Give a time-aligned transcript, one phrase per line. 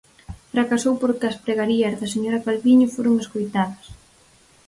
[0.53, 3.85] Fracasou porque as pregarías da señora Calviño foron escoitadas.